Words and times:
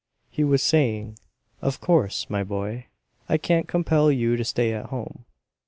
He 0.31 0.43
was 0.43 0.63
saying, 0.63 1.19
"Of 1.61 1.79
course, 1.79 2.27
my 2.27 2.43
boy, 2.43 2.87
I 3.29 3.37
can't 3.37 3.67
compel 3.67 4.11
you 4.11 4.35
to 4.35 4.43
stay 4.43 4.73
at 4.73 4.87
home." 4.87 5.25